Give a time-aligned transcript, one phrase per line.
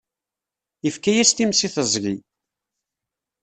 [0.87, 2.15] Ifka-yas times i teẓgi.